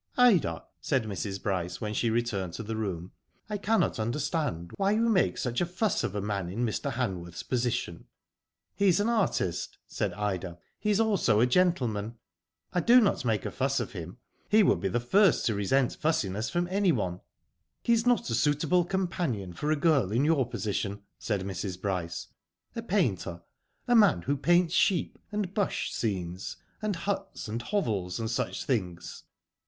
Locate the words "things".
28.65-29.25